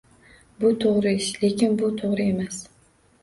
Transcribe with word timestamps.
Bu 0.63 0.69
to'g'ri 0.85 1.11
ish, 1.17 1.27
lekin 1.43 1.77
bu 1.81 1.91
to'g'ri 1.99 2.25
emas 2.31 2.57